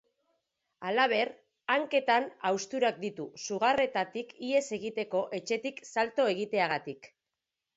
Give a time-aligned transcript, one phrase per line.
[0.91, 1.29] Halaber,
[1.73, 7.13] hanketan hausturak ditu sugarretatik ihes egiteko etxetik salto egiteagatik.